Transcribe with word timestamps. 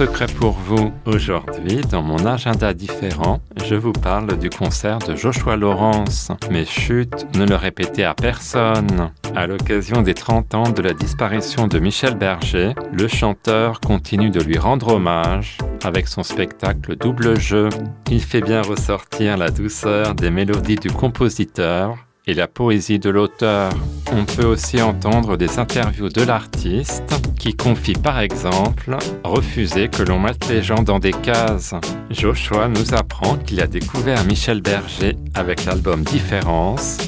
Secret 0.00 0.28
pour 0.38 0.52
vous. 0.52 0.94
Aujourd'hui, 1.04 1.82
dans 1.90 2.00
mon 2.00 2.24
agenda 2.24 2.72
différent, 2.72 3.38
je 3.66 3.74
vous 3.74 3.92
parle 3.92 4.38
du 4.38 4.48
concert 4.48 4.98
de 4.98 5.14
Joshua 5.14 5.58
Lawrence. 5.58 6.32
Mais 6.50 6.64
chut, 6.64 7.26
ne 7.36 7.44
le 7.44 7.54
répétez 7.54 8.04
à 8.04 8.14
personne. 8.14 9.10
À 9.36 9.46
l'occasion 9.46 10.00
des 10.00 10.14
30 10.14 10.54
ans 10.54 10.70
de 10.70 10.80
la 10.80 10.94
disparition 10.94 11.68
de 11.68 11.78
Michel 11.78 12.14
Berger, 12.14 12.72
le 12.92 13.08
chanteur 13.08 13.80
continue 13.80 14.30
de 14.30 14.40
lui 14.40 14.56
rendre 14.56 14.94
hommage 14.94 15.58
avec 15.84 16.08
son 16.08 16.22
spectacle 16.22 16.96
Double 16.96 17.38
Jeu. 17.38 17.68
Il 18.10 18.22
fait 18.22 18.40
bien 18.40 18.62
ressortir 18.62 19.36
la 19.36 19.50
douceur 19.50 20.14
des 20.14 20.30
mélodies 20.30 20.76
du 20.76 20.90
compositeur 20.90 21.98
et 22.26 22.34
la 22.34 22.46
poésie 22.46 22.98
de 22.98 23.10
l'auteur. 23.10 23.72
On 24.12 24.24
peut 24.24 24.44
aussi 24.44 24.80
entendre 24.80 25.36
des 25.36 25.58
interviews 25.58 26.08
de 26.08 26.22
l'artiste 26.22 27.14
qui 27.38 27.54
confie 27.54 27.94
par 27.94 28.20
exemple 28.20 28.96
refuser 29.24 29.88
que 29.88 30.02
l'on 30.02 30.18
mette 30.18 30.48
les 30.48 30.62
gens 30.62 30.82
dans 30.82 30.98
des 30.98 31.12
cases. 31.12 31.74
Joshua 32.10 32.68
nous 32.68 32.94
apprend 32.94 33.36
qu'il 33.36 33.60
a 33.60 33.66
découvert 33.66 34.24
Michel 34.24 34.60
Berger 34.60 35.16
avec 35.34 35.64
l'album 35.64 36.02
Différence 36.02 36.98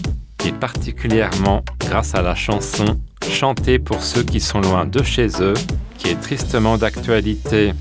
et 0.47 0.53
particulièrement 0.53 1.63
grâce 1.79 2.15
à 2.15 2.23
la 2.23 2.35
chanson 2.35 2.99
Chantée 3.31 3.79
pour 3.79 4.03
ceux 4.03 4.23
qui 4.23 4.41
sont 4.41 4.61
loin 4.61 4.85
de 4.85 5.03
chez 5.03 5.29
eux 5.41 5.55
qui 5.99 6.09
est 6.09 6.21
tristement 6.21 6.77
d'actualité. 6.77 7.73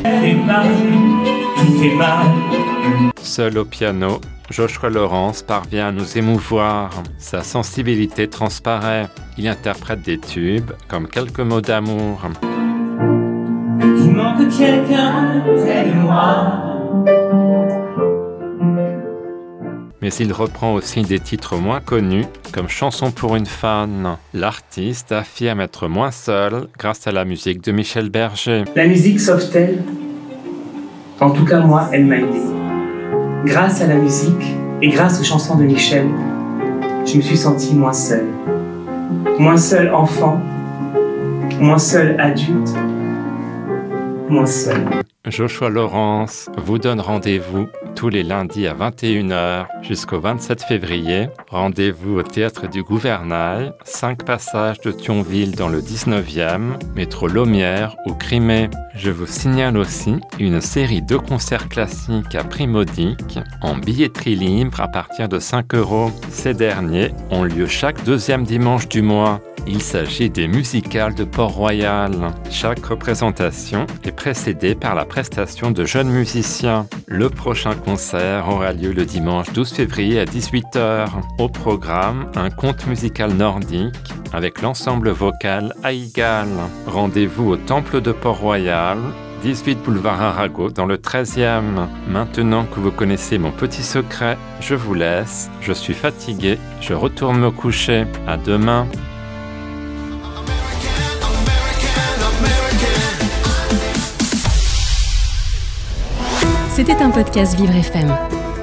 Seul 3.22 3.58
au 3.58 3.66
piano, 3.66 4.22
Joshua 4.52 4.89
Lawrence 4.89 5.41
parvient 5.44 5.88
à 5.88 5.91
nous 5.91 6.17
émouvoir. 6.17 6.91
Sa 7.17 7.41
sensibilité 7.41 8.27
transparaît. 8.27 9.08
Il 9.38 9.47
interprète 9.47 10.02
des 10.02 10.17
tubes 10.17 10.71
comme 10.89 11.08
quelques 11.08 11.39
mots 11.39 11.61
d'amour. 11.61 12.21
Quelqu'un. 14.58 15.43
Mais 20.02 20.09
il 20.13 20.33
reprend 20.33 20.73
aussi 20.73 21.03
des 21.03 21.19
titres 21.19 21.55
moins 21.55 21.80
connus, 21.80 22.25
comme 22.52 22.67
Chanson 22.67 23.11
pour 23.11 23.36
une 23.36 23.45
fan. 23.45 24.17
L'artiste 24.33 25.13
affirme 25.13 25.61
être 25.61 25.88
moins 25.88 26.11
seul 26.11 26.67
grâce 26.77 27.08
à 27.08 27.11
la 27.11 27.23
musique 27.23 27.63
de 27.63 27.71
Michel 27.71 28.09
Berger. 28.09 28.65
La 28.75 28.88
musique 28.88 29.21
sauve-t-elle 29.21 29.83
En 31.21 31.31
tout 31.31 31.45
cas, 31.45 31.61
moi, 31.61 31.88
elle 31.93 32.05
m'a 32.05 32.17
aidé. 32.17 32.50
Grâce 33.45 33.81
à 33.81 33.88
la 33.88 33.95
musique 33.95 34.56
et 34.84 34.89
grâce 34.89 35.20
aux 35.20 35.23
chansons 35.23 35.56
de 35.56 35.64
Michel, 35.64 36.08
je 37.06 37.17
me 37.17 37.22
suis 37.22 37.38
senti 37.38 37.73
moins 37.73 37.94
seul. 37.94 38.28
Moins 39.39 39.58
seul 39.58 39.92
enfant, 39.94 40.39
moins 41.59 41.80
seul 41.80 42.20
adulte, 42.22 42.75
moins 44.30 44.45
seul. 44.45 44.78
Joshua 45.28 45.70
Lawrence 45.70 46.50
vous 46.58 46.78
donne 46.78 47.00
rendez-vous 47.00 47.67
tous 47.95 48.09
les 48.09 48.23
lundis 48.23 48.67
à 48.67 48.75
21h 48.75 49.66
jusqu'au 49.81 50.20
27 50.20 50.64
février. 50.64 51.30
Rendez-vous 51.50 52.20
au 52.20 52.23
Théâtre 52.23 52.67
du 52.67 52.83
Gouvernail, 52.83 53.73
5 53.86 54.23
passages 54.23 54.80
de 54.81 54.92
Thionville 54.92 55.55
dans 55.55 55.70
le 55.70 55.82
19e, 55.82 56.73
métro 56.95 57.27
Lomière 57.27 57.95
ou 58.05 58.14
Crimée. 58.14 58.70
Je 58.93 59.09
vous 59.09 59.25
signale 59.25 59.77
aussi 59.77 60.15
une 60.37 60.59
série 60.59 61.02
de 61.02 61.15
concerts 61.15 61.69
classiques 61.69 62.35
à 62.35 62.43
prix 62.43 62.67
modique 62.67 63.39
en 63.61 63.77
billetterie 63.77 64.35
libre 64.35 64.81
à 64.81 64.89
partir 64.89 65.29
de 65.29 65.39
5 65.39 65.73
euros. 65.75 66.11
Ces 66.29 66.53
derniers 66.53 67.11
ont 67.29 67.43
lieu 67.43 67.67
chaque 67.67 68.03
deuxième 68.03 68.43
dimanche 68.43 68.89
du 68.89 69.02
mois. 69.02 69.39
Il 69.67 69.81
s'agit 69.81 70.29
des 70.29 70.47
musicales 70.47 71.13
de 71.13 71.23
Port-Royal. 71.23 72.13
Chaque 72.49 72.83
représentation 72.83 73.85
est 74.03 74.11
précédée 74.11 74.75
par 74.75 74.95
la 74.95 75.05
prestation 75.05 75.71
de 75.71 75.85
jeunes 75.85 76.09
musiciens. 76.09 76.87
Le 77.08 77.29
prochain 77.29 77.75
concert 77.75 78.49
aura 78.49 78.73
lieu 78.73 78.91
le 78.91 79.05
dimanche 79.05 79.53
12 79.53 79.71
février 79.71 80.19
à 80.19 80.25
18h. 80.25 81.09
Au 81.37 81.47
programme, 81.47 82.29
un 82.35 82.49
conte 82.49 82.87
musical 82.87 83.33
nordique 83.33 83.95
avec 84.33 84.61
l'ensemble 84.61 85.09
vocal 85.09 85.75
Aïgal. 85.83 86.47
Rendez-vous 86.87 87.52
au 87.52 87.58
Temple 87.58 88.02
de 88.02 88.11
Port-Royal 88.11 88.80
18 89.42 89.83
boulevard 89.83 90.21
Arago 90.21 90.69
dans 90.69 90.86
le 90.86 90.97
13e. 90.97 91.87
Maintenant 92.08 92.65
que 92.65 92.80
vous 92.80 92.92
connaissez 92.92 93.37
mon 93.37 93.52
petit 93.52 93.83
secret, 93.83 94.37
je 94.59 94.75
vous 94.75 94.93
laisse. 94.93 95.49
Je 95.61 95.73
suis 95.73 95.93
fatigué, 95.93 96.58
je 96.80 96.93
retourne 96.93 97.39
me 97.39 97.49
coucher. 97.52 98.05
À 98.27 98.37
demain. 98.37 98.87
C'était 106.70 107.02
un 107.02 107.09
podcast 107.09 107.55
Vivre 107.55 107.75
FM. 107.75 108.15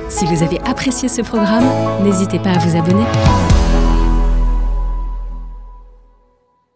Si 0.08 0.24
vous 0.26 0.42
avez 0.42 0.60
apprécié 0.62 1.08
ce 1.08 1.22
programme, 1.22 1.66
n'hésitez 2.02 2.38
pas 2.38 2.50
à 2.50 2.58
vous 2.58 2.76
abonner. 2.76 3.04